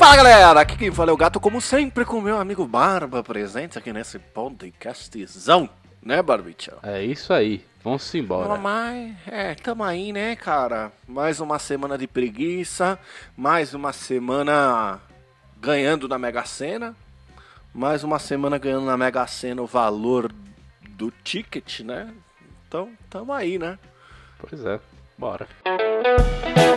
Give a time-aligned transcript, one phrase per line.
[0.00, 3.22] Fala galera, aqui quem fala é o gato, como sempre, com o meu amigo Barba
[3.22, 5.68] presente aqui nesse podcastzão,
[6.02, 6.78] né, Barbicha?
[6.82, 8.48] É isso aí, vamos embora.
[8.48, 10.90] Mamãe, é, tamo aí, né, cara?
[11.06, 12.98] Mais uma semana de preguiça,
[13.36, 14.98] mais uma semana
[15.60, 16.96] ganhando na Mega Sena,
[17.74, 20.32] mais uma semana ganhando na Mega Sena o valor
[20.88, 22.10] do ticket, né?
[22.66, 23.78] Então, tamo aí, né?
[24.38, 24.80] Pois é,
[25.18, 25.46] bora.
[25.66, 26.69] Muito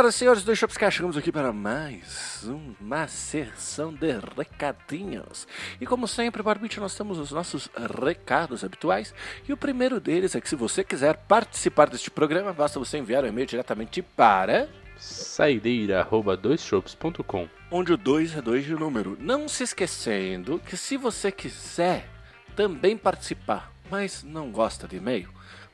[0.00, 5.46] senhoras e senhores do Shopscast, chegamos aqui para mais uma sessão de recadinhos.
[5.78, 7.68] E como sempre, Barbite, nós temos os nossos
[8.02, 9.12] recados habituais.
[9.46, 13.24] E o primeiro deles é que se você quiser participar deste programa, basta você enviar
[13.24, 14.70] um e-mail diretamente para...
[14.96, 19.18] Saideira.doisshops.com Onde o 2 é 2 de número.
[19.20, 22.08] Não se esquecendo que se você quiser
[22.56, 25.28] também participar, mas não gosta de e-mail,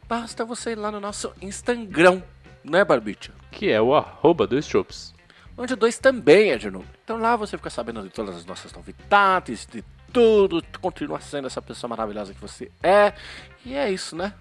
[0.09, 2.23] basta você ir lá no nosso Instagram,
[2.65, 3.33] né, Barbicha?
[3.57, 5.15] Que é o arroba doisshops.
[5.57, 6.91] onde o 2 também é de número.
[7.03, 11.63] Então lá você fica sabendo de todas as nossas novidades, de tudo, continua sendo essa
[11.63, 13.15] pessoa maravilhosa que você é.
[13.65, 14.35] E é isso, né?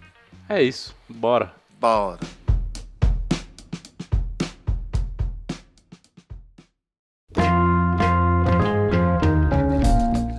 [0.49, 1.53] É isso, bora.
[1.79, 2.19] Bora.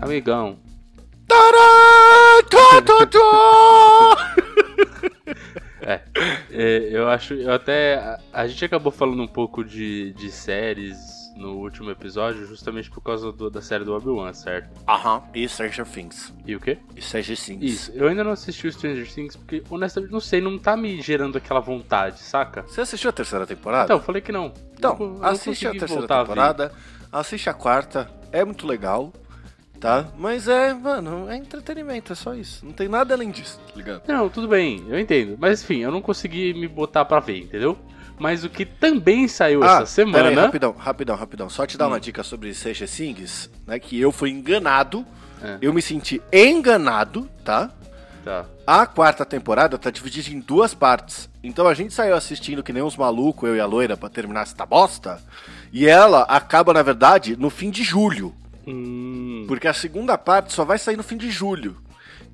[0.02, 0.58] Amigão,
[1.26, 4.15] Tará, tó, tó, tó.
[6.56, 11.14] É, eu acho, eu até, a, a gente acabou falando um pouco de, de séries
[11.36, 14.70] no último episódio, justamente por causa do- da série do Obi-Wan, certo?
[14.88, 16.32] Aham, e Stranger Things.
[16.46, 16.78] E o quê?
[16.96, 17.62] E Stranger Things.
[17.62, 20.98] Isso, eu ainda não assisti o Stranger Things porque, honestamente, não sei, não tá me
[21.02, 22.62] gerando aquela vontade, saca?
[22.62, 23.84] Você assistiu a terceira temporada?
[23.84, 24.50] Então, falei que não.
[24.78, 26.72] Então, Eu eu assiste a terceira voltar a temporada,
[27.12, 29.12] assiste a quarta, é muito legal,
[29.80, 30.06] tá?
[30.18, 32.64] Mas é, mano, é entretenimento, é só isso.
[32.64, 34.02] Não tem nada além disso, tá ligado?
[34.08, 35.36] Não, tudo bem, eu entendo.
[35.38, 37.78] Mas enfim, eu não consegui me botar pra ver, entendeu?
[38.18, 40.28] Mas o que também saiu essa Ah, pera semana.
[40.30, 41.50] aí, rapidão, rapidão, rapidão.
[41.50, 41.90] Só te dar Hum.
[41.90, 43.78] uma dica sobre Stranger Things, né?
[43.78, 45.04] Que eu fui enganado.
[45.42, 45.58] É.
[45.60, 47.70] Eu me senti enganado, tá?
[48.24, 48.46] Tá.
[48.66, 51.28] A quarta temporada tá dividida em duas partes.
[51.44, 54.40] Então a gente saiu assistindo que nem uns malucos, eu e a loira, pra terminar
[54.42, 55.20] essa bosta.
[55.72, 58.34] E ela acaba, na verdade, no fim de julho.
[58.66, 61.76] Hum, Porque a segunda parte só vai sair no fim de julho.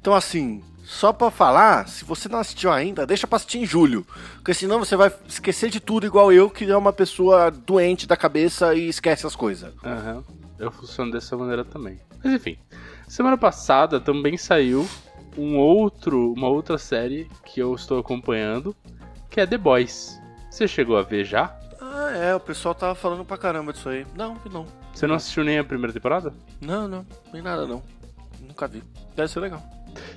[0.00, 4.06] Então, assim, só pra falar, se você não assistiu ainda, deixa pra assistir em julho.
[4.36, 8.16] Porque senão você vai esquecer de tudo igual eu, que é uma pessoa doente da
[8.16, 9.72] cabeça e esquece as coisas.
[9.84, 10.24] aham.
[10.58, 11.98] Eu funciono dessa maneira também.
[12.22, 12.56] Mas enfim.
[13.08, 14.88] Semana passada também saiu
[15.36, 18.74] um outro, uma outra série que eu estou acompanhando,
[19.28, 20.20] que é The Boys.
[20.48, 21.56] Você chegou a ver já?
[21.80, 24.06] Ah, é, o pessoal tava falando pra caramba disso aí.
[24.14, 24.66] Não, não.
[24.92, 26.32] Você não assistiu nem a primeira temporada?
[26.60, 27.82] Não, não, nem nada não.
[28.40, 28.82] Nunca vi.
[29.16, 29.62] Deve ser legal.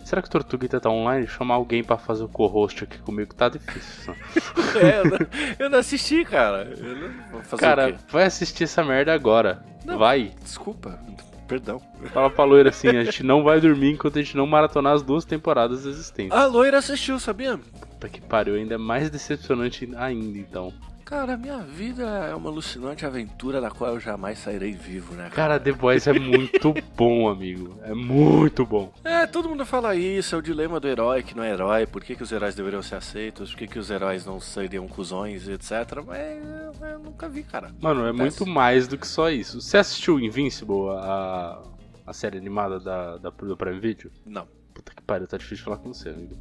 [0.03, 1.27] Será que o Tortuguita tá online?
[1.27, 4.15] Chamar alguém pra fazer o co-host aqui comigo tá difícil.
[4.81, 5.17] é, eu não,
[5.59, 6.73] eu não assisti, cara.
[6.77, 9.63] Eu não vou fazer o Cara, vai assistir essa merda agora.
[9.83, 9.97] Não.
[9.97, 10.31] Vai.
[10.41, 10.99] Desculpa,
[11.47, 11.81] perdão.
[12.13, 15.01] Fala pra loira assim, a gente não vai dormir enquanto a gente não maratonar as
[15.01, 16.35] duas temporadas existentes.
[16.35, 17.57] A loira assistiu, sabia?
[17.57, 20.73] Puta que pariu, ainda é mais decepcionante ainda então.
[21.05, 25.29] Cara, minha vida é uma alucinante aventura da qual eu jamais sairei vivo, né?
[25.29, 27.79] Cara, The Boys é muito bom, amigo.
[27.83, 28.91] É muito bom.
[29.03, 32.03] É, todo mundo fala isso, é o dilema do herói que não é herói, por
[32.03, 35.47] que, que os heróis deveriam ser aceitos, por que, que os heróis não seriam cuzões,
[35.47, 36.03] etc.
[36.03, 36.43] Mas
[36.81, 37.69] eu, nunca vi, cara.
[37.79, 39.61] Mano, é muito mais do que só isso.
[39.61, 41.61] Você assistiu Invincible, a,
[42.07, 44.11] a série animada da, da, do Prime Video?
[44.25, 44.47] Não.
[44.75, 46.35] Puta que pariu, tá difícil falar com você, amigo.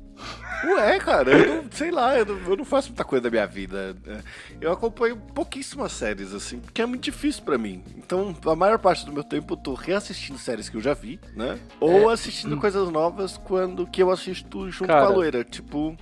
[0.64, 3.46] Ué, cara, eu não, sei lá, eu não, eu não faço muita coisa da minha
[3.46, 3.96] vida.
[4.08, 4.20] É,
[4.60, 7.84] Eu acompanho pouquíssimas séries, assim, porque é muito difícil pra mim.
[7.96, 11.20] Então, a maior parte do meu tempo eu tô reassistindo séries que eu já vi,
[11.36, 11.60] né?
[11.78, 15.96] Ou assistindo coisas novas quando que eu assisto junto Cara, com a loira, tipo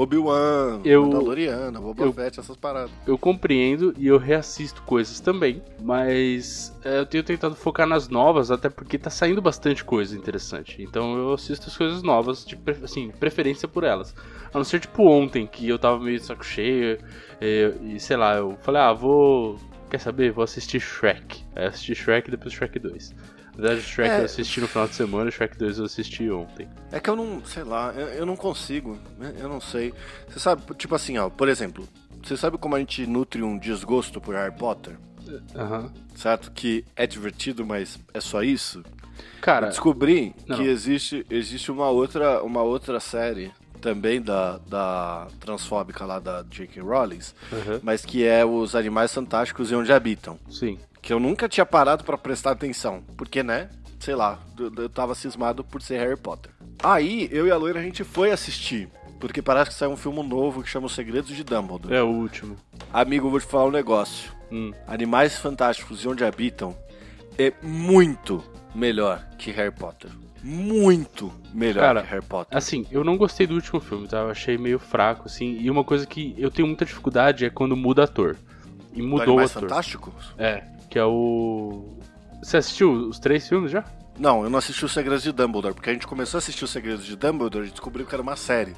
[0.00, 2.90] Obi-Wan, eu- Mandaloriana, Boba eu- Fett, essas paradas.
[3.06, 8.50] Eu compreendo e eu reassisto coisas também, mas é, eu tenho tentado focar nas novas,
[8.50, 10.80] até porque tá saindo bastante coisa interessante.
[10.82, 14.14] Então eu assisto as coisas novas, de, assim, preferência por elas.
[14.54, 16.98] A não ser tipo ontem, que eu tava meio de saco cheio,
[17.40, 19.58] é, e sei lá, eu falei, ah, vou
[19.90, 20.30] quer saber?
[20.32, 21.42] Vou assistir Shrek.
[21.56, 23.14] Aí assisti Shrek e depois Shrek 2.
[23.58, 24.20] Verdade, Shrek É.
[24.20, 26.68] eu assisti no final de semana, Shrek 2 eu assisti ontem.
[26.92, 29.34] É que eu não, sei lá, eu, eu não consigo, né?
[29.36, 29.92] eu não sei.
[30.28, 31.86] Você sabe, tipo assim, ó, por exemplo,
[32.22, 34.96] você sabe como a gente nutre um desgosto por Harry Potter?
[35.56, 35.90] Aham.
[36.14, 36.52] Certo?
[36.52, 38.84] Que é divertido, mas é só isso?
[39.40, 40.56] Cara, Descobri Não.
[40.56, 43.50] que existe, existe uma, outra, uma outra série
[43.80, 46.80] também da, da transfóbica lá da J.K.
[46.80, 47.20] Rowling,
[47.52, 50.38] aham, mas que é os Animais Fantásticos e Onde Habitam.
[50.48, 50.78] sim.
[51.08, 53.02] Que eu nunca tinha parado pra prestar atenção.
[53.16, 53.70] Porque, né?
[53.98, 56.52] Sei lá, eu, eu tava cismado por ser Harry Potter.
[56.82, 58.90] Aí, eu e a loira, a gente foi assistir.
[59.18, 61.94] Porque parece que saiu um filme novo que chama Os Segredos de Dumbledore.
[61.94, 62.56] É o último.
[62.92, 64.30] Amigo, eu vou te falar um negócio.
[64.52, 64.70] Hum.
[64.86, 66.76] Animais Fantásticos e Onde Habitam
[67.38, 68.44] é muito
[68.74, 70.10] melhor que Harry Potter.
[70.42, 72.54] Muito melhor Cara, que Harry Potter.
[72.54, 74.18] Assim, eu não gostei do último filme, tá?
[74.18, 75.56] Eu achei meio fraco, assim.
[75.58, 78.36] E uma coisa que eu tenho muita dificuldade é quando muda ator.
[78.92, 79.70] E Do mudou o Animais ator.
[79.70, 80.34] Fantásticos?
[80.36, 81.98] É, que é o.
[82.42, 83.84] Você assistiu os três filmes já?
[84.18, 86.70] Não, eu não assisti Os Segredos de Dumbledore, porque a gente começou a assistir Os
[86.70, 88.74] Segredos de Dumbledore e descobriu que era uma série.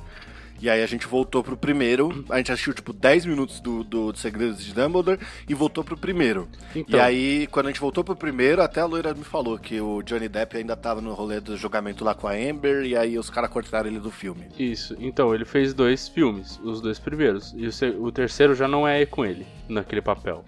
[0.60, 4.12] E aí a gente voltou pro primeiro, a gente assistiu tipo 10 minutos do, do,
[4.12, 5.18] dos Segredos de Dumbledore
[5.48, 6.46] e voltou pro primeiro.
[6.76, 6.98] Então.
[6.98, 10.02] E aí, quando a gente voltou pro primeiro, até a loira me falou que o
[10.02, 13.30] Johnny Depp ainda tava no rolê do julgamento lá com a Amber, e aí os
[13.30, 14.48] caras cortaram ele do filme.
[14.58, 17.54] Isso, então ele fez dois filmes, os dois primeiros.
[17.56, 20.44] E o, o terceiro já não é com ele, naquele papel.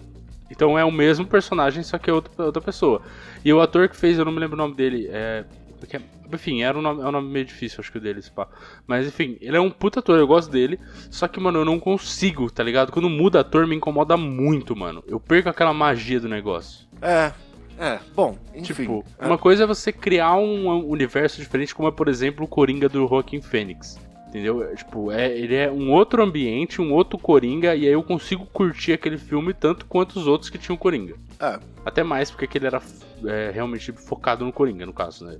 [0.52, 3.02] Então é o mesmo personagem, só que é outra, outra pessoa.
[3.44, 5.44] E o ator que fez, eu não me lembro o nome dele, é.
[5.80, 5.98] porque-
[6.32, 8.46] Enfim, era um nome, é um nome meio difícil, acho que o dele, esse pá.
[8.86, 10.78] Mas enfim, ele é um puta ator, eu gosto dele.
[11.10, 12.92] Só que, mano, eu não consigo, tá ligado?
[12.92, 15.02] Quando muda ator, me incomoda muito, mano.
[15.06, 16.86] Eu perco aquela magia do negócio.
[17.02, 17.32] É,
[17.78, 18.62] é, bom, enfim.
[18.84, 19.26] Tipo, é.
[19.26, 23.06] uma coisa é você criar um universo diferente, como é, por exemplo, o Coringa do
[23.08, 23.98] Joaquin Phoenix.
[24.32, 24.62] Entendeu?
[24.64, 28.46] É, Tipo, é, ele é um outro ambiente, um outro Coringa, e aí eu consigo
[28.46, 31.14] curtir aquele filme tanto quanto os outros que tinham Coringa.
[31.38, 32.80] É, Até mais, porque aquele era
[33.26, 35.36] é, realmente focado no Coringa, no caso, né?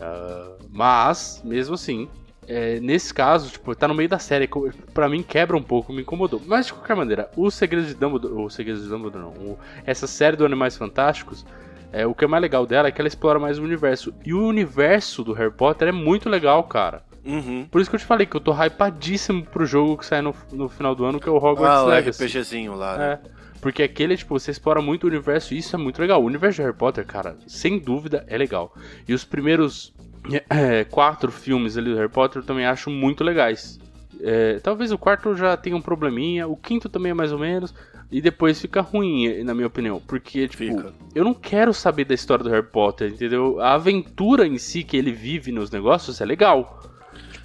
[0.00, 2.08] Ah, mas, mesmo assim,
[2.48, 4.48] é, nesse caso, tipo, tá no meio da série,
[4.94, 6.40] pra mim quebra um pouco, me incomodou.
[6.46, 10.06] Mas de qualquer maneira, o Segredo de Dumbledore, o Segredo de Dumbledore não, o- essa
[10.06, 11.44] série do Animais Fantásticos,
[11.92, 14.14] é, o que é mais legal dela é que ela explora mais o universo.
[14.24, 17.02] E o universo do Harry Potter é muito legal, cara.
[17.24, 17.66] Uhum.
[17.70, 20.34] Por isso que eu te falei que eu tô hypadíssimo pro jogo que sai no,
[20.52, 22.24] no final do ano, que é o Hogwarts Ah, o Legacy.
[22.24, 23.18] RPGzinho lá, né?
[23.24, 23.40] É.
[23.60, 26.22] Porque aquele, tipo, você explora muito o universo e isso é muito legal.
[26.22, 28.74] O universo de Harry Potter, cara, sem dúvida é legal.
[29.06, 29.92] E os primeiros
[30.48, 33.78] é, quatro filmes ali do Harry Potter eu também acho muito legais.
[34.22, 37.74] É, talvez o quarto já tenha um probleminha, o quinto também é mais ou menos,
[38.10, 40.00] e depois fica ruim, na minha opinião.
[40.06, 40.92] Porque, tipo, Fica.
[41.14, 43.60] eu não quero saber da história do Harry Potter, entendeu?
[43.60, 46.82] A aventura em si que ele vive nos negócios é legal.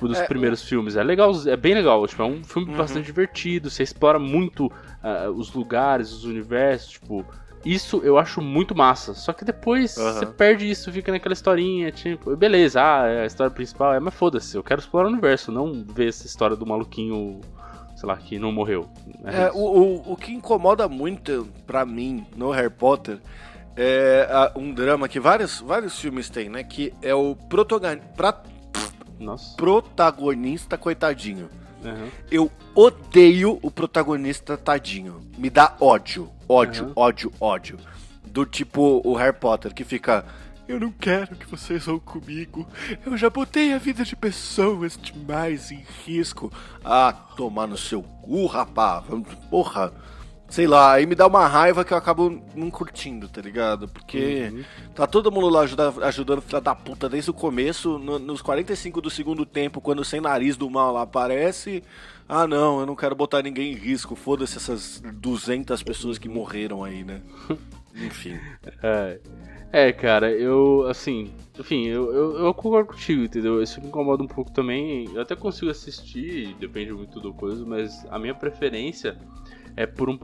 [0.05, 0.95] Tipo, dos É, primeiros filmes.
[0.95, 2.05] É legal, é bem legal.
[2.07, 2.77] Tipo, é um filme Uhum.
[2.77, 3.69] bastante divertido.
[3.69, 4.71] Você explora muito
[5.03, 7.25] ah, os lugares, os universos, tipo.
[7.63, 9.15] Isso eu acho muito massa.
[9.15, 10.13] Só que depois Aham.
[10.13, 14.13] você perde isso, fica naquela historinha, tipo, beleza, ah, é a história principal é, mas
[14.13, 17.41] foda-se, eu quero explorar o universo, não ver essa história do maluquinho,
[17.95, 18.87] sei lá, que não morreu.
[19.23, 19.57] É, o,
[20.05, 23.17] o, o que incomoda muito pra mim no Harry Potter
[23.75, 26.63] é ah, um drama que vários, vários filmes têm, né?
[26.63, 28.43] Que é o protagon- pra-
[29.19, 29.55] Nossa.
[29.55, 31.49] protagonista coitadinho.
[31.83, 32.07] Aham.
[32.31, 35.21] Eu odeio o protagonista tadinho.
[35.37, 36.29] Me dá ódio.
[36.47, 36.93] Ódio, Aham.
[36.95, 37.77] ódio, ódio.
[38.25, 40.25] Do tipo o Harry Potter que fica.
[40.67, 42.67] Eu não quero que vocês vão comigo.
[43.05, 46.51] Eu já botei a vida de pessoas demais em risco.
[46.83, 49.03] Ah, tomar no seu cu, rapá.
[49.49, 49.93] Porra.
[50.47, 53.87] Sei lá, aí me dá uma raiva que eu acabo não curtindo, tá ligado?
[53.87, 54.63] Porque Uhum.
[54.93, 59.01] tá todo mundo lá ajuda, ajudando filha da puta desde o começo, no- nos 45
[59.01, 61.83] do segundo tempo, quando o sem nariz do mal lá aparece.
[62.29, 64.15] Ah, não, eu não quero botar ninguém em risco.
[64.15, 67.21] Foda-se essas 200 pessoas que morreram aí, né?
[67.95, 68.37] Enfim.
[68.83, 69.19] É,
[69.71, 73.61] é, cara, eu, assim, enfim, eu, eu, eu concordo contigo, entendeu?
[73.63, 75.09] Isso me incomoda um pouco também.
[75.13, 79.17] Eu até consigo assistir, depende muito do coisa, mas a minha preferência
[79.77, 80.17] é por um,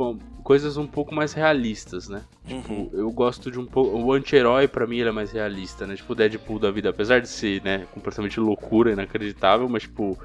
[0.44, 2.24] coisas um pouco mais realistas, né?
[2.48, 2.90] Tipo, Uhum.
[2.94, 3.98] eu gosto de um pouco.
[3.98, 5.96] O anti-herói, pra mim, ele é mais realista, né?
[5.96, 10.18] Tipo, o Deadpool da vida, apesar de ser, né, completamente loucura, inacreditável, mas, tipo.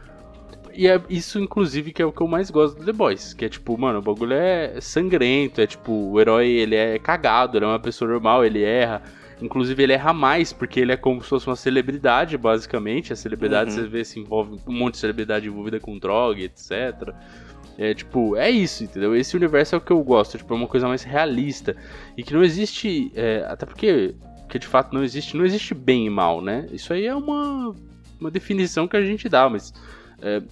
[0.74, 3.32] E é isso, inclusive, que é o que eu mais gosto do The Boys.
[3.32, 5.60] Que é tipo, mano, o bagulho é sangrento.
[5.60, 9.02] É tipo, o herói, ele é cagado, ele é uma pessoa normal, ele erra.
[9.40, 13.12] Inclusive, ele erra mais, porque ele é como se fosse uma celebridade, basicamente.
[13.12, 13.76] A celebridade, Uhum.
[13.76, 17.12] você vê, se envolve um monte de celebridade envolvida com droga, etc.
[17.78, 19.14] É tipo, é isso, entendeu?
[19.14, 21.76] Esse universo é o que eu gosto, tipo, é uma coisa mais realista.
[22.16, 23.12] E que não existe.
[23.14, 24.14] é, até porque,
[24.48, 26.66] que de fato não existe, não existe bem e mal, né?
[26.72, 27.74] Isso aí é uma,
[28.18, 29.74] uma definição que a gente dá, mas
[30.20, 30.42] é,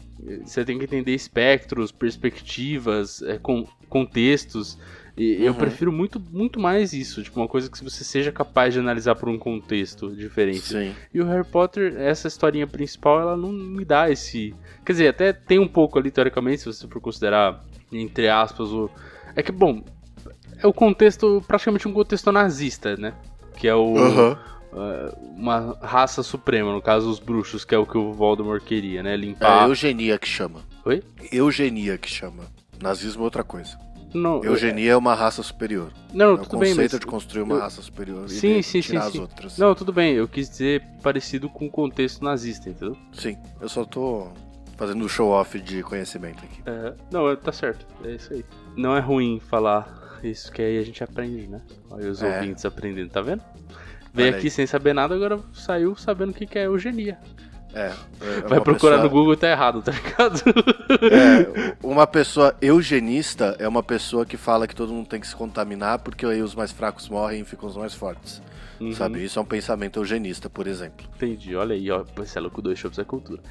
[0.44, 4.78] você tem que entender espectros, perspectivas, é, com, contextos.
[5.16, 5.44] E uhum.
[5.44, 9.14] eu prefiro muito, muito mais isso, tipo, uma coisa que você seja capaz de analisar
[9.14, 10.62] por um contexto diferente.
[10.62, 10.92] Sim.
[11.12, 14.54] E o Harry Potter, essa historinha principal, ela não me dá esse.
[14.84, 18.90] Quer dizer, até tem um pouco ali, teoricamente, se você for considerar, entre aspas, o.
[19.36, 19.84] É que, bom,
[20.58, 23.14] é o contexto, praticamente um contexto nazista, né?
[23.56, 23.94] Que é o.
[23.94, 24.36] Uhum.
[25.36, 29.16] Uma raça suprema, no caso os bruxos, que é o que o Voldemort queria, né?
[29.16, 29.62] Limpar.
[29.62, 30.62] É eugenia que chama.
[30.84, 31.02] Oi?
[31.32, 32.44] Eugenia que chama.
[32.82, 33.78] Nazismo é outra coisa.
[34.12, 35.92] Não, Eugenia é uma raça superior.
[36.12, 36.92] Não, é tudo bem, mas...
[36.92, 37.00] mas...
[37.00, 37.60] de construir uma eu...
[37.60, 39.20] raça superior sim, e sim, tirar sim, as sim.
[39.20, 39.58] outras.
[39.58, 42.96] Não, tudo bem, eu quis dizer parecido com o contexto nazista, entendeu?
[43.12, 44.28] Sim, eu só tô
[44.76, 46.62] fazendo show-off de conhecimento aqui.
[46.64, 48.44] É, não, tá certo, é isso aí.
[48.76, 51.60] Não é ruim falar isso, que aí a gente aprende, né?
[51.90, 52.36] Olha os é.
[52.36, 53.42] ouvintes aprendendo, tá vendo?
[54.14, 57.18] Veio aqui sem saber nada, agora saiu sabendo o que é eugenia.
[57.74, 59.02] É, é Vai procurar pessoa...
[59.02, 60.40] no Google tá errado, tá ligado?
[61.10, 65.34] É, uma pessoa eugenista é uma pessoa que fala que todo mundo tem que se
[65.34, 68.40] contaminar porque aí os mais fracos morrem e ficam os mais fortes.
[68.80, 68.92] Uhum.
[68.92, 69.24] Sabe?
[69.24, 71.06] Isso é um pensamento eugenista, por exemplo.
[71.16, 72.04] Entendi, olha aí, ó.
[72.16, 73.42] Você é louco, dois shows da cultura.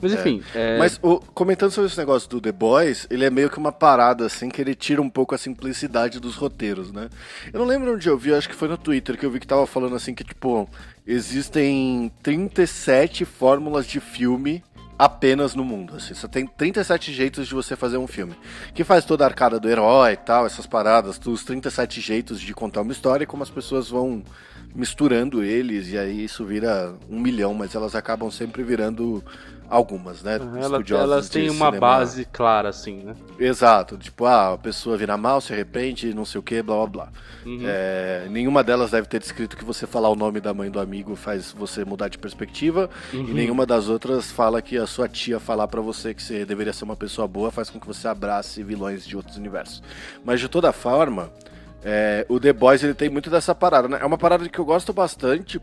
[0.00, 0.42] Mas enfim.
[0.54, 0.76] É.
[0.76, 0.78] É...
[0.78, 4.26] Mas o, comentando sobre esse negócio do The Boys, ele é meio que uma parada,
[4.26, 7.08] assim, que ele tira um pouco a simplicidade dos roteiros, né?
[7.52, 9.46] Eu não lembro onde eu vi, acho que foi no Twitter que eu vi que
[9.46, 10.68] tava falando assim que, tipo,
[11.06, 14.62] existem 37 fórmulas de filme
[14.98, 15.94] apenas no mundo.
[15.96, 18.34] Assim, só tem 37 jeitos de você fazer um filme.
[18.74, 22.52] Que faz toda a arcada do herói e tal, essas paradas, os 37 jeitos de
[22.52, 24.22] contar uma história e como as pessoas vão
[24.78, 29.24] misturando eles, e aí isso vira um milhão, mas elas acabam sempre virando
[29.68, 30.38] algumas, né?
[30.62, 31.80] Ela, elas têm uma cinema.
[31.80, 33.16] base clara, assim, né?
[33.40, 36.86] Exato, tipo, ah, a pessoa vira mal, se arrepende, não sei o que, blá blá
[36.86, 37.08] blá.
[37.44, 37.62] Uhum.
[37.64, 41.16] É, nenhuma delas deve ter descrito que você falar o nome da mãe do amigo
[41.16, 43.30] faz você mudar de perspectiva, uhum.
[43.30, 46.72] e nenhuma das outras fala que a sua tia falar para você que você deveria
[46.72, 49.82] ser uma pessoa boa faz com que você abrace vilões de outros universos.
[50.24, 51.32] Mas de toda forma,
[51.84, 53.98] é, o The Boys ele tem muito dessa parada, né?
[54.00, 55.60] É uma parada que eu gosto bastante,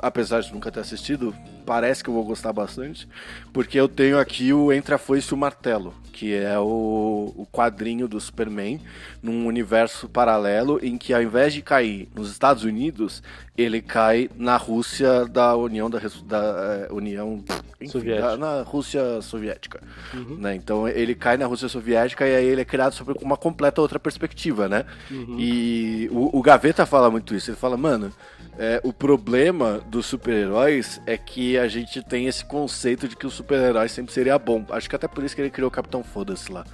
[0.00, 1.34] apesar de nunca ter assistido,
[1.66, 3.06] parece que eu vou gostar bastante,
[3.52, 7.46] porque eu tenho aqui o Entre a Foice e o Martelo, que é o, o
[7.52, 8.80] quadrinho do Superman
[9.22, 13.22] num universo paralelo em que ao invés de cair nos Estados Unidos,
[13.62, 17.42] ele cai na Rússia da União da, da uh, União
[17.80, 19.80] enfim, da, na Rússia soviética,
[20.14, 20.36] uhum.
[20.38, 20.54] né?
[20.54, 23.98] Então ele cai na Rússia soviética e aí ele é criado sobre uma completa outra
[23.98, 24.84] perspectiva, né?
[25.10, 25.36] Uhum.
[25.38, 27.50] E o, o Gaveta fala muito isso.
[27.50, 28.12] Ele fala, mano,
[28.58, 33.30] é, o problema dos super-heróis é que a gente tem esse conceito de que o
[33.30, 34.64] super-herói sempre seria bom.
[34.70, 36.64] Acho que até por isso que ele criou o Capitão Foda-se lá.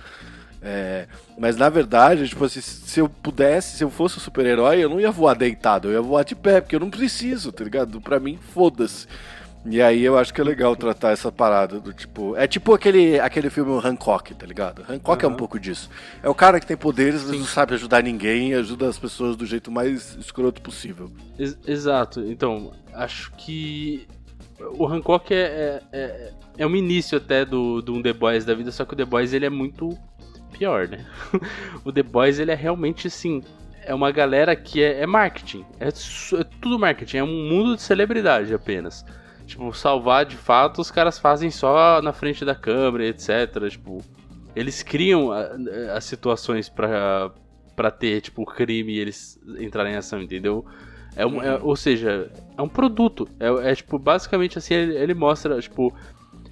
[0.69, 1.07] É,
[1.39, 5.01] mas na verdade, tipo assim, se eu pudesse, se eu fosse um super-herói, eu não
[5.01, 8.01] ia voar deitado, eu ia voar de pé, porque eu não preciso, tá ligado?
[8.01, 9.07] Pra mim, foda-se.
[9.65, 12.37] E aí eu acho que é legal tratar essa parada do tipo.
[12.37, 14.85] É tipo aquele, aquele filme Hancock, tá ligado?
[14.89, 15.31] Hancock uhum.
[15.31, 15.89] é um pouco disso.
[16.21, 19.47] É o cara que tem poderes, mas não sabe ajudar ninguém ajuda as pessoas do
[19.47, 21.11] jeito mais escroto possível.
[21.39, 22.21] Ex exato.
[22.27, 24.07] Então, acho que.
[24.59, 28.55] O Hancock é, é, é, é um início até do, do um The Boys da
[28.55, 29.97] vida, só que o The Boys ele é muito
[30.47, 31.05] pior, né?
[31.85, 33.43] o The Boys ele é realmente assim.
[33.83, 35.65] É uma galera que é, é marketing.
[35.79, 37.19] É, é tudo marketing.
[37.19, 39.05] É um mundo de celebridade apenas.
[39.47, 43.69] Tipo, salvar de fato, os caras fazem só na frente da câmera, etc.
[43.71, 44.03] Tipo,
[44.57, 45.31] eles criam
[45.95, 47.31] as situações pra,
[47.77, 50.67] pra ter, tipo, crime e eles entrarem em ação, entendeu?
[51.15, 53.29] É um, é, ou seja, é um produto.
[53.39, 55.95] É, é tipo, basicamente assim, ele, ele, mostra, tipo,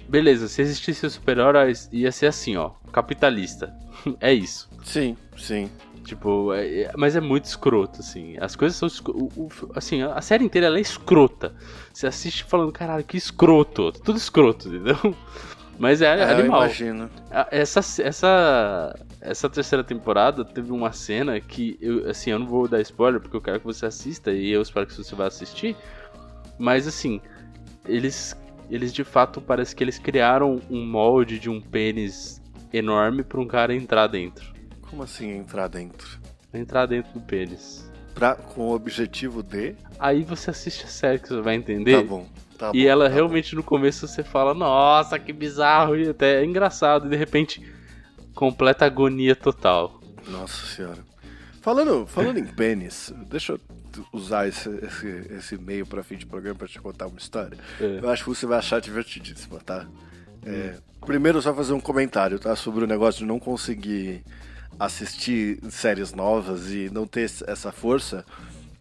[0.07, 3.73] beleza, se existisse super-heróis, ia ser assim, ó, capitalista.
[4.19, 4.69] é isso.
[4.83, 5.69] Sim, sim.
[6.05, 8.37] Tipo, é, é, mas é muito escroto, assim.
[8.39, 8.87] As coisas são.
[9.13, 11.53] O, o, assim, a série inteira ela é escrota.
[11.91, 13.91] Você assiste falando, caralho, que escroto.
[13.91, 14.97] Tudo escroto, entendeu?
[15.79, 16.61] Mas é, é animal.
[16.61, 17.09] Eu imagino.
[17.51, 22.79] Essa, essa, essa terceira temporada teve uma cena que, eu, assim, eu não vou dar
[22.81, 25.75] spoiler porque eu quero que você assista e eu espero que você vá assistir.
[26.57, 27.19] Mas, assim,
[27.85, 28.37] eles,
[28.69, 32.41] eles de fato parece que eles criaram um molde de um pênis
[32.73, 34.53] enorme para um cara entrar dentro.
[34.89, 36.19] Como assim entrar dentro?
[36.53, 37.91] Entrar dentro do pênis.
[38.13, 39.75] Pra, com o objetivo de?
[39.99, 41.97] Aí você assiste a série que você vai entender.
[41.97, 42.27] Tá bom.
[42.57, 43.57] Tá e bom, ela tá realmente bom.
[43.57, 47.61] no começo você fala, nossa, que bizarro, e até é engraçado, e de repente,
[48.33, 49.99] completa agonia total.
[50.27, 51.03] Nossa senhora.
[51.65, 53.59] Falando, falando em pênis, deixa eu
[54.13, 57.57] usar esse, esse, esse meio pra fim de programa pra te contar uma história.
[57.81, 58.01] É.
[58.03, 59.87] Eu acho que você vai achar divertidíssima, tá?
[60.45, 62.55] É, primeiro, só fazer um comentário, tá?
[62.55, 64.23] Sobre o negócio de não conseguir
[64.79, 68.23] assistir séries novas e não ter essa força,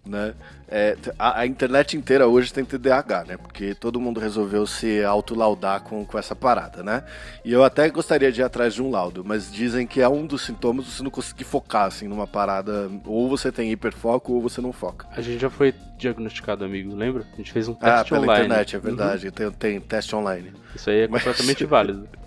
[0.06, 0.34] né?
[0.68, 3.36] É, a, a, internet inteira hoje tem TDAH, né?
[3.36, 7.04] Porque todo mundo resolveu se autolaudar com, com essa parada, né?
[7.44, 10.26] E eu até gostaria de ir atrás de um laudo, mas dizem que é um
[10.26, 12.90] dos sintomas você não conseguir focar, assim, numa parada.
[13.06, 15.06] Ou você tem hiperfoco ou você não foca.
[15.12, 17.24] A gente já foi diagnosticado, amigo, lembra?
[17.32, 18.44] A gente fez um ah, teste pela online.
[18.46, 19.26] internet, é verdade.
[19.26, 19.32] Uhum.
[19.32, 20.52] Tem, tem teste online.
[20.74, 21.70] Isso aí é completamente mas...
[21.70, 22.08] válido.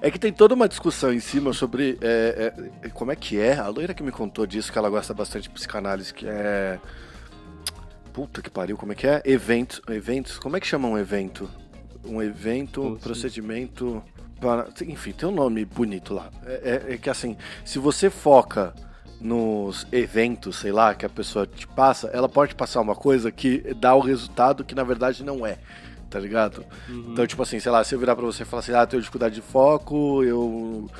[0.00, 3.58] É que tem toda uma discussão em cima sobre é, é, como é que é.
[3.58, 6.78] A loira que me contou disso, que ela gosta bastante de psicanálise, que é
[8.12, 9.22] Puta que pariu, como é que é?
[9.24, 9.80] Eventos.
[9.88, 10.38] Eventos.
[10.38, 11.48] Como é que chama um evento?
[12.04, 14.02] Um evento, um procedimento.
[14.40, 16.30] Para, enfim, tem um nome bonito lá.
[16.44, 18.74] É, é, é, que assim, se você foca
[19.20, 23.74] nos eventos, sei lá, que a pessoa te passa, ela pode passar uma coisa que
[23.74, 25.58] dá o resultado que na verdade não é.
[26.08, 26.64] Tá ligado?
[26.88, 27.10] Uhum.
[27.12, 29.00] Então, tipo assim, sei lá, se eu virar pra você e falar assim, ah, tenho
[29.00, 30.90] dificuldade de foco, eu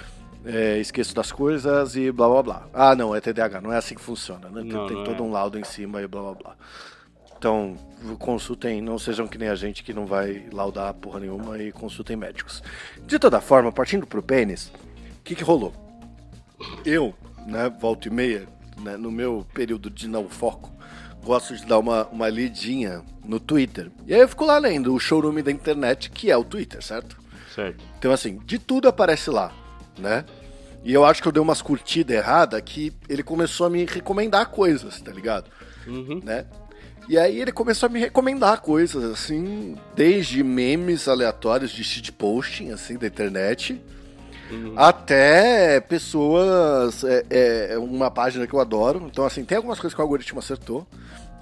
[0.45, 2.69] é, esqueço das coisas e blá blá blá.
[2.73, 4.63] Ah, não, é TDAH, não é assim que funciona, né?
[4.63, 5.27] Não, tem, tem todo é.
[5.27, 6.57] um laudo em cima e blá blá blá.
[7.41, 7.75] Então,
[8.19, 12.15] consultem, não sejam que nem a gente que não vai laudar porra nenhuma e consultem
[12.15, 12.63] médicos.
[13.07, 14.71] De toda forma, partindo pro pênis,
[15.19, 15.73] o que, que rolou?
[16.85, 17.15] Eu,
[17.47, 18.47] né, volta e meia,
[18.83, 20.71] né, no meu período de não foco,
[21.25, 23.91] gosto de dar uma, uma lidinha no Twitter.
[24.07, 27.17] E aí eu fico lá lendo o showroom da internet, que é o Twitter, certo?
[27.55, 27.83] Certo.
[27.99, 29.51] Então, assim, de tudo aparece lá,
[29.99, 30.27] né?
[30.85, 34.51] E eu acho que eu dei umas curtidas erradas que ele começou a me recomendar
[34.51, 35.51] coisas, tá ligado?
[35.87, 36.21] Uhum.
[36.23, 36.45] Né?
[37.09, 42.97] E aí ele começou a me recomendar coisas, assim, desde memes aleatórios de shitposting, assim,
[42.97, 43.81] da internet,
[44.51, 44.75] uhum.
[44.77, 47.03] até pessoas.
[47.03, 49.09] É, é, uma página que eu adoro.
[49.11, 50.87] Então, assim, tem algumas coisas que o algoritmo acertou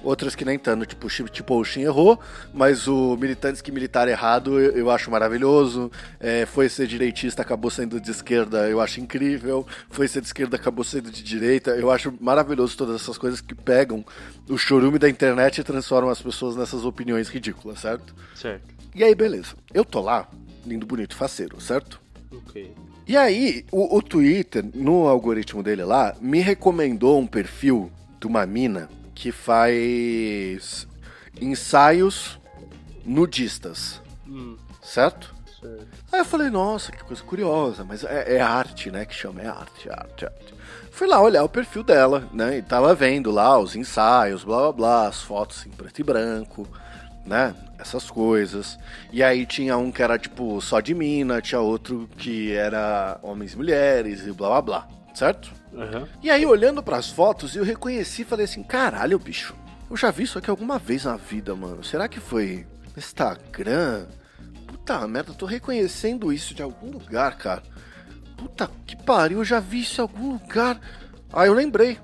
[0.03, 2.19] outras que nem tanto, tipo, tipo o Shin errou,
[2.53, 5.91] mas o Militantes que Militar errado eu, eu acho maravilhoso.
[6.21, 9.67] É, foi ser direitista, acabou sendo de esquerda, eu acho incrível.
[9.91, 11.71] Foi ser de esquerda, acabou sendo de direita.
[11.73, 14.05] Eu acho maravilhoso todas essas coisas que pegam
[14.49, 18.15] o chorume da internet e transformam as pessoas nessas opiniões ridículas, certo?
[18.35, 18.75] Certo.
[18.95, 19.55] E aí, beleza.
[19.73, 20.29] Eu tô lá,
[20.67, 22.01] lindo, bonito, faceiro, certo?
[22.33, 22.75] Ok.
[23.07, 27.91] E aí, o, o Twitter, no algoritmo dele lá, me recomendou um perfil
[28.21, 30.87] de uma mina que faz
[31.41, 32.39] ensaios
[33.05, 34.01] nudistas.
[34.27, 34.57] Hum.
[34.81, 35.35] Certo?
[35.61, 35.87] Certo.
[36.13, 39.05] Aí eu falei, nossa, que coisa curiosa, mas é, é, arte, né?
[39.05, 40.55] Que chama, é arte, arte, arte.
[40.93, 42.59] Fui lá olhar o perfil dela, né?
[42.59, 46.69] E tava vendo lá os ensaios, blá blá blá, as fotos em preto e branco,
[47.27, 47.57] né?
[47.77, 48.79] Essas coisas.
[49.13, 53.55] E aí tinha um que era tipo só de mina, tinha outro que era homens
[53.55, 55.58] e mulheres e blá blá blá, certo?
[55.73, 56.07] Uhum.
[56.23, 59.55] E aí, olhando para as fotos, eu reconheci e falei assim: caralho, bicho,
[59.91, 61.83] eu já vi isso aqui alguma vez na vida, mano.
[61.85, 64.07] Será que foi Instagram?
[64.67, 67.63] Puta merda, tô reconhecendo isso de algum lugar, cara.
[68.37, 70.81] Puta que pariu, eu já vi isso em algum lugar.
[71.33, 71.99] Aí eu lembrei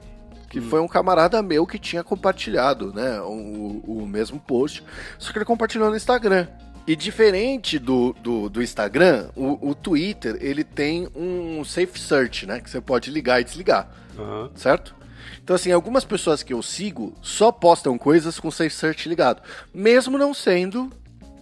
[0.51, 0.69] que hum.
[0.69, 4.85] foi um camarada meu que tinha compartilhado, né, o, o mesmo post,
[5.19, 6.47] só que ele compartilhou no Instagram.
[6.87, 12.61] E diferente do, do, do Instagram, o, o, Twitter ele tem um safe search, né?
[12.61, 13.89] Que você pode ligar e desligar.
[14.19, 14.51] Uhum.
[14.55, 14.95] Certo?
[15.43, 19.43] Então, assim, algumas pessoas que eu sigo só postam coisas com safe search ligado.
[19.73, 20.93] Mesmo não sendo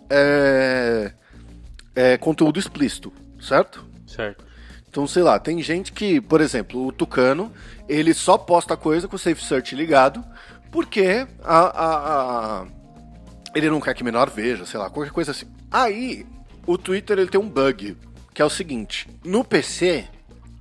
[0.09, 1.13] é,
[1.95, 3.85] é, conteúdo explícito, certo?
[4.07, 4.45] Certo.
[4.89, 7.53] Então, sei lá, tem gente que, por exemplo, o Tucano,
[7.89, 10.23] ele só posta coisa com safe search ligado,
[10.71, 12.67] porque a, a, a
[13.55, 15.47] ele não quer que menor veja, sei lá, qualquer coisa assim.
[15.71, 16.27] Aí,
[16.67, 17.97] o Twitter ele tem um bug,
[18.33, 20.07] que é o seguinte: no PC,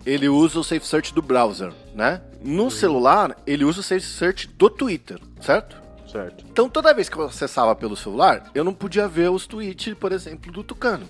[0.05, 2.21] ele usa o Safe Search do browser, né?
[2.41, 5.81] No celular, ele usa o Safe Search do Twitter, certo?
[6.11, 6.43] Certo.
[6.51, 10.11] Então, toda vez que eu acessava pelo celular, eu não podia ver os tweets, por
[10.11, 11.07] exemplo, do Tucano,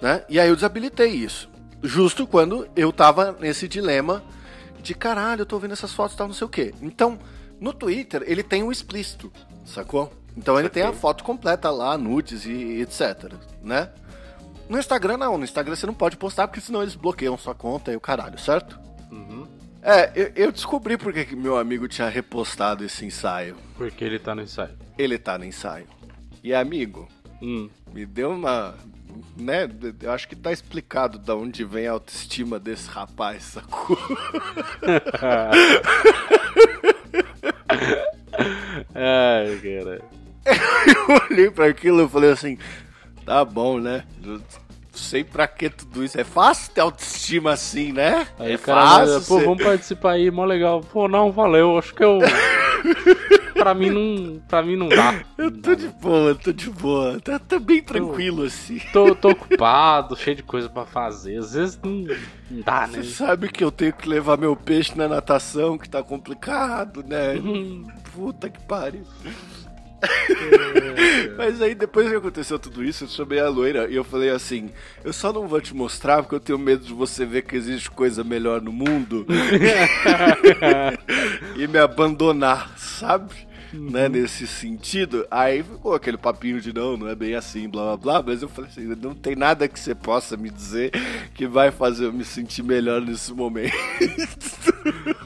[0.00, 0.24] né?
[0.28, 1.50] E aí eu desabilitei isso.
[1.82, 4.22] Justo quando eu tava nesse dilema
[4.80, 6.74] de caralho, eu tô vendo essas fotos e tal, não sei o quê.
[6.80, 7.18] Então,
[7.60, 9.30] no Twitter, ele tem o explícito,
[9.66, 10.10] sacou?
[10.36, 13.90] Então ele tem a foto completa lá, nudes e etc, né?
[14.68, 17.90] No Instagram não, no Instagram você não pode postar porque senão eles bloqueiam sua conta
[17.90, 18.78] e o caralho, certo?
[19.10, 19.46] Uhum.
[19.82, 23.56] É, eu, eu descobri porque que meu amigo tinha repostado esse ensaio.
[23.76, 24.76] Porque ele tá no ensaio.
[24.98, 25.86] Ele tá no ensaio.
[26.42, 27.08] E amigo,
[27.40, 27.70] hum.
[27.92, 28.74] me deu uma.
[29.36, 29.68] Né?
[30.02, 33.96] Eu acho que tá explicado de onde vem a autoestima desse rapaz, sacou?
[38.94, 40.02] Ai, cara.
[41.08, 42.58] eu olhei para aquilo e falei assim:
[43.24, 44.04] tá bom, né?
[44.22, 44.40] Não
[44.92, 46.20] sei pra que tudo isso.
[46.20, 48.26] É fácil ter autoestima assim, né?
[48.38, 49.22] Aí, é cara, fácil.
[49.22, 50.80] Pô, vamos participar aí, mó legal.
[50.80, 51.78] Pô, não, valeu.
[51.78, 52.18] Acho que eu.
[53.54, 55.22] pra mim não, pra mim não dá.
[55.36, 57.20] Eu tô de boa, tô de boa.
[57.20, 58.80] Tá, tá bem tranquilo assim.
[58.92, 61.38] Tô, tô ocupado, cheio de coisa pra fazer.
[61.38, 62.06] Às vezes não,
[62.50, 63.02] não dá, né?
[63.02, 67.34] Você sabe que eu tenho que levar meu peixe na natação, que tá complicado, né?
[67.34, 67.86] Uhum.
[68.14, 69.04] Puta que pariu.
[71.36, 74.70] Mas aí depois que aconteceu tudo isso, eu chamei a loira e eu falei assim:
[75.04, 77.90] Eu só não vou te mostrar porque eu tenho medo de você ver que existe
[77.90, 79.26] coisa melhor no mundo
[81.56, 83.48] e me abandonar, sabe?
[83.70, 87.96] Né, nesse sentido, aí ficou aquele papinho de não, não é bem assim, blá blá
[87.98, 90.90] blá, mas eu falei assim: não tem nada que você possa me dizer
[91.34, 93.76] que vai fazer eu me sentir melhor nesse momento.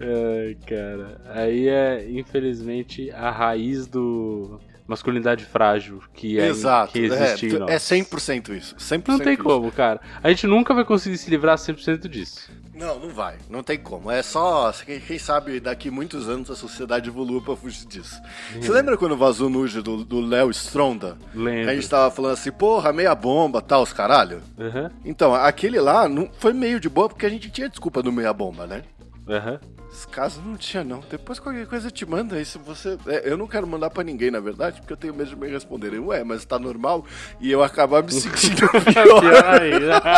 [0.00, 1.20] Ai, cara.
[1.26, 7.58] Aí é, infelizmente, a raiz do masculinidade frágil que, é, Exato, que existe em é,
[7.60, 7.70] nós.
[7.70, 8.74] é 100% isso.
[8.74, 9.42] 100% Não tem isso.
[9.44, 10.00] como, cara.
[10.20, 12.50] A gente nunca vai conseguir se livrar 100% disso.
[12.74, 13.36] Não, não vai.
[13.48, 14.10] Não tem como.
[14.10, 14.72] É só.
[15.06, 18.20] Quem, sabe daqui muitos anos a sociedade evolua pra fugir disso.
[18.60, 21.16] Você lembra quando vazou o nude do do Léo Stronda?
[21.32, 21.70] Lembro.
[21.70, 24.42] A gente tava falando assim, porra, meia bomba, tal, os caralho.
[24.58, 28.10] Aham, Então, aquele lá não foi meio de boa porque a gente tinha desculpa do
[28.10, 28.82] meia bomba, né?
[29.30, 29.60] Aham.
[29.92, 31.00] Esse caso não tinha, não.
[31.10, 32.96] Depois qualquer coisa eu te manda aí se você.
[33.08, 35.48] é, eu não quero mandar pra ninguém, na verdade, porque eu tenho medo de me
[35.48, 35.98] responderem.
[35.98, 37.04] Ué, mas tá normal?
[37.40, 39.20] E eu acabar me sentindo pior.
[39.20, 40.00] Pior ainda.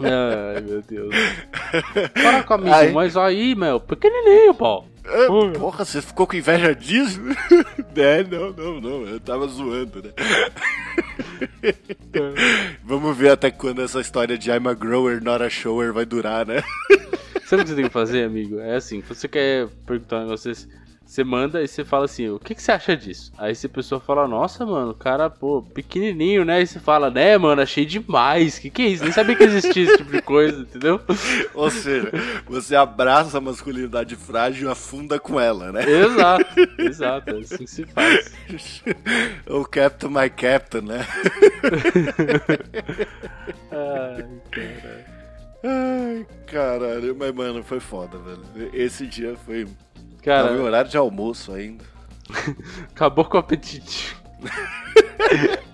[0.00, 1.14] Ai, meu Deus.
[2.14, 4.84] Para comigo, Aí- mas aí, meu, pequenininho, pô.
[5.04, 5.26] É,
[5.58, 7.20] porra, você ficou com inveja disso?
[7.96, 9.06] é, não, não, não.
[9.06, 10.10] Eu tava zoando, né?
[12.84, 16.46] Vamos ver até quando essa história de I'm a grower, not a shower vai durar,
[16.46, 16.62] né?
[17.44, 18.58] Sabe o que você tem que fazer, amigo?
[18.60, 20.68] É assim, você quer perguntar um negócio desse,
[21.12, 23.30] você manda e você fala assim, o que, que você acha disso?
[23.36, 26.56] Aí se a pessoa fala, nossa, mano, o cara, pô, pequenininho, né?
[26.56, 28.58] Aí você fala, né, mano, achei demais.
[28.58, 29.04] Que que é isso?
[29.04, 30.98] Nem sabia que existia esse tipo de coisa, entendeu?
[31.52, 32.10] Ou seja,
[32.46, 35.84] você abraça a masculinidade frágil e afunda com ela, né?
[35.86, 36.46] Exato,
[36.80, 38.32] exato, é assim que se faz.
[39.46, 41.06] o Captain My Captain, né?
[43.70, 45.12] Ai, cara.
[45.62, 47.14] Ai, caralho.
[47.18, 48.70] Mas, mano, foi foda, velho.
[48.72, 49.66] Esse dia foi.
[50.22, 51.84] Cara, Tava em horário de almoço ainda.
[52.90, 54.16] acabou com o apetite.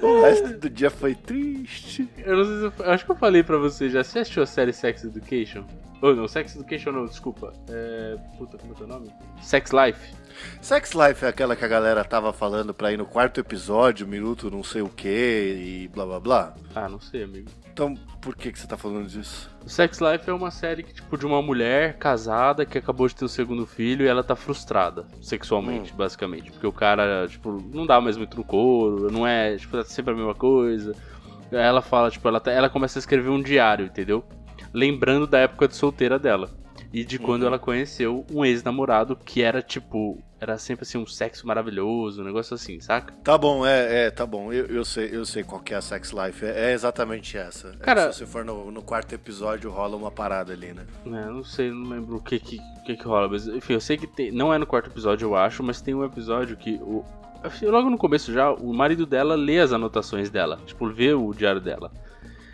[0.00, 2.08] O resto do dia foi triste.
[2.18, 4.04] Eu não sei se eu, eu acho que eu falei pra você já.
[4.04, 5.64] Você assistiu a série Sex Education?
[6.00, 7.52] Ou não, Sex Education não, desculpa.
[7.68, 8.16] É.
[8.38, 9.10] Puta, como é teu nome?
[9.42, 10.14] Sex Life.
[10.60, 14.50] Sex Life é aquela que a galera tava falando pra ir no quarto episódio, minuto
[14.50, 15.08] não sei o que
[15.88, 16.54] e blá blá blá.
[16.74, 17.50] Ah, não sei, amigo.
[17.74, 19.50] Então, por que, que você tá falando disso?
[19.66, 23.16] O Sex Life é uma série que, tipo, de uma mulher casada que acabou de
[23.16, 26.52] ter o segundo filho e ela tá frustrada sexualmente, basicamente.
[26.52, 30.14] Porque o cara, tipo, não dá mais muito no couro, não é, tipo, é sempre
[30.14, 30.94] a mesma coisa.
[31.50, 34.24] Ela fala, tipo, ela, tá- ela começa a escrever um diário, entendeu?
[34.72, 36.50] Lembrando da época de solteira dela.
[36.92, 41.46] E de quando ela conheceu um ex-namorado que era, tipo, era sempre assim, um sexo
[41.46, 43.14] maravilhoso, um negócio assim, saca?
[43.24, 44.52] Tá bom, é, é, tá bom.
[44.52, 46.44] Eu, eu sei, eu sei qual que é a Sex Life.
[46.44, 47.68] É, é exatamente essa.
[47.80, 50.84] É, Cara- se você for no, no quarto episódio, rola uma parada ali, né?
[51.06, 53.96] É, não sei, não lembro o que que, que, que rola, mas enfim, eu sei
[53.96, 57.04] que tem, não é no quarto episódio, eu acho, mas tem um episódio que o,
[57.58, 61.32] que logo no começo já, o marido dela lê as anotações dela, tipo, vê o
[61.32, 61.90] diário dela.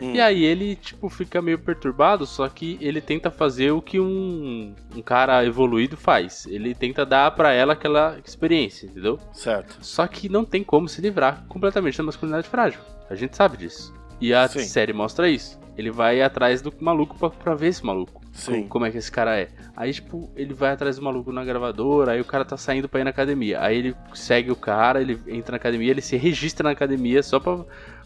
[0.00, 0.14] Hum.
[0.14, 4.74] E aí ele, tipo, fica meio perturbado, só que ele tenta fazer o que um,
[4.94, 6.46] um cara evoluído faz.
[6.46, 9.18] Ele tenta dar pra ela aquela experiência, entendeu?
[9.32, 9.76] Certo.
[9.80, 12.80] Só que não tem como se livrar completamente da masculinidade frágil.
[13.08, 13.92] A gente sabe disso.
[14.20, 14.60] E a Sim.
[14.60, 15.58] série mostra isso.
[15.76, 18.20] Ele vai atrás do maluco pra, pra ver esse maluco.
[18.32, 18.66] Sim.
[18.68, 19.48] Como, é que esse cara é.
[19.74, 23.00] Aí, tipo, ele vai atrás do maluco na gravadora, aí o cara tá saindo pra
[23.00, 23.62] ir na academia.
[23.62, 27.40] Aí ele segue o cara, ele entra na academia, ele se registra na academia só
[27.40, 27.64] pra,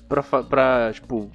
[0.08, 1.30] pra, pra tipo,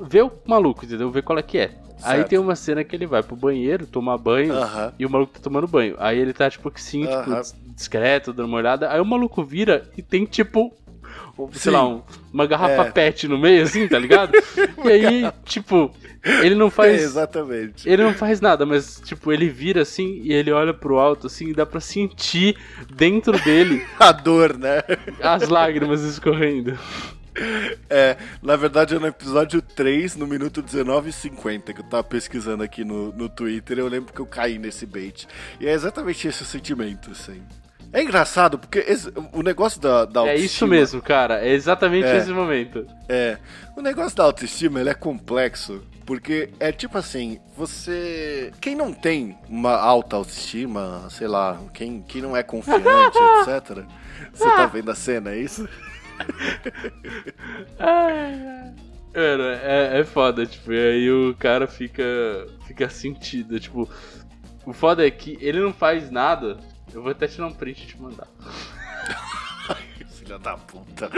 [0.00, 1.10] ver o maluco, entendeu?
[1.10, 1.70] Ver qual é que é.
[2.02, 2.28] Aí Certo.
[2.28, 4.92] tem uma cena que ele vai pro banheiro, tomar banho, Aham.
[4.98, 5.94] e o maluco tá tomando banho.
[5.98, 7.40] Aí ele tá, tipo, assim, tipo, Aham.
[7.40, 8.90] dis- discreto, dando uma olhada.
[8.90, 10.74] Aí o maluco vira e tem, tipo,
[11.52, 11.70] sei Sim.
[11.70, 12.02] lá, um-
[12.32, 12.90] uma garrafa É.
[12.90, 14.32] pet no meio, assim, tá ligado?
[14.84, 15.90] e aí, tipo,
[16.42, 17.02] ele não É, faz.
[17.02, 17.88] exatamente.
[17.88, 21.48] Ele não faz nada, mas, tipo, ele vira assim e ele olha pro alto, assim,
[21.48, 22.56] e dá pra sentir
[22.94, 24.82] dentro dele A dor, né?
[25.22, 26.76] as lágrimas escorrendo.
[27.90, 32.04] É, na verdade é no episódio 3, no minuto 19 e 50, que eu tava
[32.04, 35.26] pesquisando aqui no, no Twitter, eu lembro que eu caí nesse bait.
[35.60, 37.42] E é exatamente esse o sentimento, assim.
[37.92, 40.44] É engraçado, porque esse- o negócio da, da É autoestima...
[40.46, 41.44] isso mesmo, cara.
[41.44, 42.16] É exatamente É.
[42.16, 42.86] esse momento.
[43.08, 43.38] É,
[43.76, 48.50] o negócio da autoestima, ele é complexo, porque é tipo assim, você...
[48.60, 52.84] Quem não tem uma alta autoestima, sei lá, quem, quem não é confiante,
[53.46, 53.84] etc...
[54.32, 55.68] Você tá vendo a cena, é isso?
[59.12, 62.02] Cara, é, é foda, tipo, e aí o cara fica,
[62.66, 63.88] fica sentido, tipo,
[64.66, 66.58] o foda é que ele não faz nada,
[66.92, 68.26] eu vou até tirar um print e te mandar.
[70.10, 71.10] Filha da puta.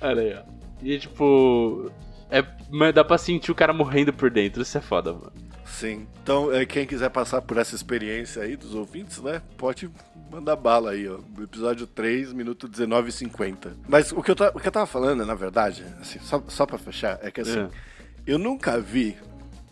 [0.00, 0.42] Olha aí, ó.
[0.82, 1.90] E tipo,
[2.30, 5.32] é, mas dá pra sentir o cara morrendo por dentro, isso é foda, mano.
[5.64, 6.06] Sim.
[6.22, 9.42] Então, é, quem quiser passar por essa experiência aí dos ouvintes, né?
[9.56, 9.90] Pode
[10.30, 11.18] mandar bala aí, ó.
[11.42, 13.76] Episódio 3, minuto 19 e 50.
[13.88, 16.78] Mas o que eu, o que eu tava falando, na verdade, assim, só, só pra
[16.78, 17.68] fechar, é que assim, É.
[18.26, 19.16] eu nunca vi,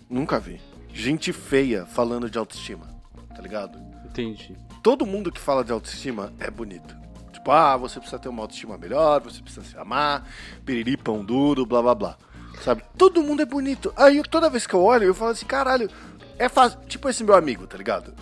[0.09, 0.61] nunca vi,
[0.93, 2.87] gente feia falando de autoestima,
[3.35, 3.79] tá ligado?
[4.07, 4.57] Entendi.
[4.83, 6.95] Todo mundo que fala de autoestima é bonito.
[7.33, 10.27] Tipo, ah, você precisa ter uma autoestima melhor, você precisa se amar,
[10.65, 12.17] piriri, pão duro, blá blá blá.
[12.63, 12.83] Sabe?
[12.97, 13.93] Todo mundo é bonito.
[13.97, 15.91] Aí toda vez que eu olho, eu falo assim, caralho,
[16.39, 16.79] é fácil.
[16.87, 18.15] Tipo esse meu amigo, tá ligado?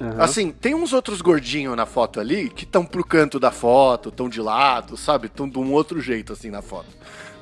[0.00, 0.14] Aham.
[0.22, 4.28] Assim, tem uns outros gordinhos na foto ali que estão pro canto da foto, estão
[4.28, 5.26] de lado, sabe?
[5.26, 6.88] Estão de um outro jeito assim na foto.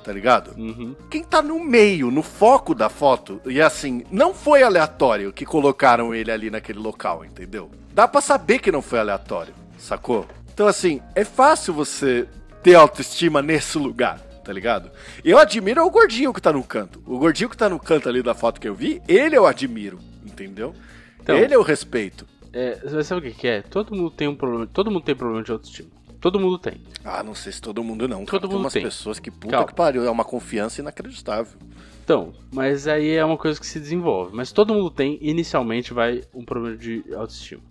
[0.02, 0.54] Tá ligado?
[0.56, 0.96] Uhum.
[1.10, 6.14] Quem tá no meio, no foco da foto, e assim, não foi aleatório que colocaram
[6.14, 7.70] ele ali naquele local, entendeu?
[7.92, 10.26] Dá pra saber que não foi aleatório, sacou?
[10.52, 12.26] Então, assim, é fácil você
[12.62, 14.90] ter autoestima nesse lugar, tá ligado?
[15.22, 17.02] Eu admiro o gordinho que tá no canto.
[17.06, 19.98] O gordinho que tá no canto ali da foto que eu vi, ele eu admiro,
[20.24, 20.74] entendeu?
[21.20, 22.26] Então- ele eu respeito.
[22.52, 23.62] É, mas sabe o que, é?
[23.62, 24.66] Todo mundo tem um problema.
[24.66, 25.90] Todo mundo tem problema de autoestima.
[26.20, 26.82] Todo mundo tem.
[27.04, 28.24] Ah, não sei se todo mundo não.
[28.24, 28.40] Todo cara.
[28.40, 28.82] tem mundo umas tem.
[28.82, 29.66] pessoas que puta Calma.
[29.66, 31.56] que pariu, é uma confiança inacreditável.
[32.02, 34.34] Então, mas aí é uma coisa que se desenvolve.
[34.34, 37.62] Mas todo mundo tem, inicialmente, vai um problema de autoestima.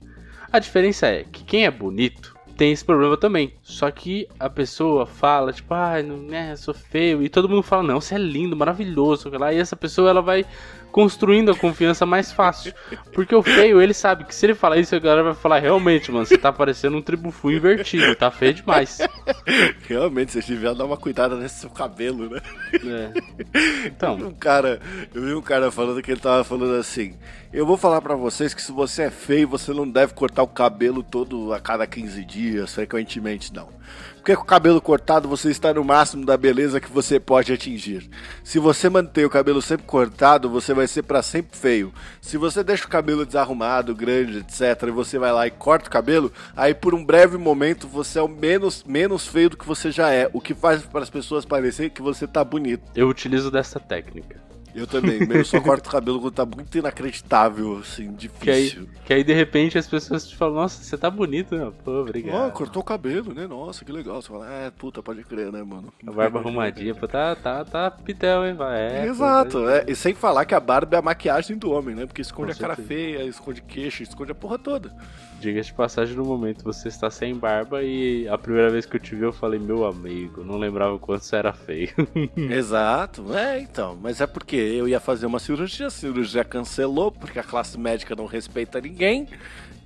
[0.51, 3.54] A diferença é que quem é bonito tem esse problema também.
[3.62, 7.22] Só que a pessoa fala, tipo, ai, não, né, eu sou feio.
[7.22, 9.30] E todo mundo fala, não, você é lindo, maravilhoso.
[9.38, 9.54] lá.
[9.54, 10.46] E essa pessoa, ela vai
[10.91, 12.74] construindo a confiança mais fácil.
[13.13, 16.12] Porque o feio, ele sabe que se ele falar isso, a galera vai falar, realmente,
[16.12, 18.98] mano, você tá parecendo um tribufu invertido, tá feio demais.
[19.88, 22.41] Realmente, você devia dar uma cuidada nesse seu cabelo, né?
[22.74, 23.88] É.
[23.88, 24.80] Então, Um cara,
[25.13, 27.15] eu vi um cara falando que ele tava falando assim:
[27.54, 30.48] Eu vou falar pra vocês que se você é feio, você não deve cortar o
[30.48, 33.69] cabelo todo a cada 15 dias, frequentemente não.
[34.15, 38.10] Porque com o cabelo cortado você está no máximo da beleza que você pode atingir.
[38.43, 41.93] Se você manter o cabelo sempre cortado, você vai ser pra sempre feio.
[42.19, 45.91] Se você deixa o cabelo desarrumado, grande, etc, e você vai lá e corta o
[45.91, 49.91] cabelo, aí por um breve momento você é o menos menos feio do que você
[49.91, 52.83] já é, o que faz para as pessoas parecer que você tá bonito.
[52.95, 54.46] eu utilizo dessa técnica.
[54.75, 58.88] Eu também, eu só corto o cabelo quando tá muito inacreditável, assim, Que aí, difícil.
[59.06, 61.71] que aí de repente as pessoas te falam, nossa, você tá bonito, né?
[61.84, 62.47] Pô, obrigado.
[62.47, 63.47] Ah, cortou o cabelo, né?
[63.47, 64.21] Nossa, que legal.
[64.21, 65.91] Você fala, é, puta, pode crer, né, mano?
[66.06, 68.53] A barba arrumadinha, pô, tá, tá, tá pitel, hein?
[68.53, 68.80] vai.
[68.80, 71.71] É, pô, Exato, vai- é, e sem falar que a barba é a maquiagem do
[71.71, 72.06] homem, né?
[72.06, 72.88] Porque esconde Com a cara certeza.
[72.88, 74.95] feia, esconde queixo, esconde a porra toda.
[75.39, 78.99] Diga de passagem no momento, você está sem barba e a primeira vez que eu
[78.99, 81.89] te vi eu falei, meu amigo, não lembrava o quanto você era feio.
[82.36, 83.97] Exato, é, então.
[84.01, 88.15] Mas é porque eu ia fazer uma cirurgia, a cirurgia cancelou, porque a classe médica
[88.15, 89.27] não respeita ninguém.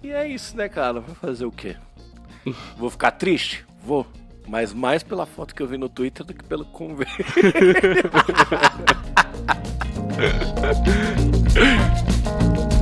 [0.03, 0.99] E é isso, né, cara?
[0.99, 1.75] Vai fazer o quê?
[2.77, 3.65] Vou ficar triste?
[3.83, 4.05] Vou.
[4.47, 7.15] Mas mais pela foto que eu vi no Twitter do que pelo convênio.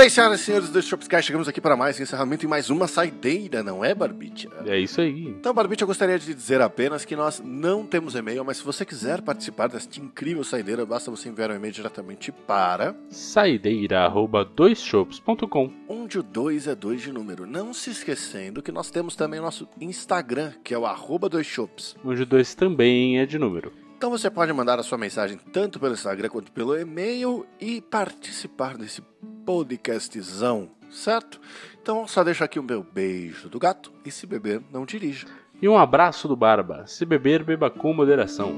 [0.00, 2.88] bem, senhoras e senhores do Shopscast, chegamos aqui para mais um encerramento e mais uma
[2.88, 4.48] saideira, não é, Barbicha?
[4.64, 5.26] É isso aí.
[5.28, 8.86] Então, Barbicha, eu gostaria de dizer apenas que nós não temos e-mail, mas se você
[8.86, 15.70] quiser participar desta incrível saideira, basta você enviar um e-mail diretamente para Saideira, arroba doisshops.com.
[15.86, 17.44] onde o 2 é 2 de número.
[17.44, 21.46] Não se esquecendo que nós temos também o nosso Instagram, que é o arroba dois
[21.46, 21.94] shops.
[22.02, 23.70] Onde o 2 também é de número.
[24.00, 28.78] Então você pode mandar a sua mensagem tanto pelo Instagram quanto pelo e-mail e participar
[28.78, 29.02] desse
[29.44, 31.38] podcastzão, certo?
[31.82, 35.26] Então só deixo aqui o meu beijo do gato e se beber, não dirija.
[35.60, 36.86] E um abraço do Barba.
[36.86, 38.54] Se beber, beba com moderação.